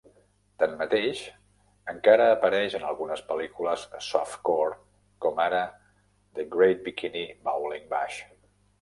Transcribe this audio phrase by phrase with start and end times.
[0.61, 1.19] Tanmateix,
[1.93, 4.81] encara apareix en algunes pel·lícules softcore,
[5.27, 5.63] com ara
[6.41, 8.23] The Great Bikini Bowling Bash.